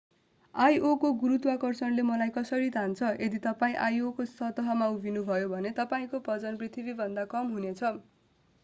[0.55, 6.61] io को गुरुत्वाकर्षणले मलाई कसरी तान्छ यदि तपाईं io को सतहमा उभिनुभयो भने तपाईंको वजन
[6.63, 7.95] पृथ्वीमाभन्दा कम हुनेछ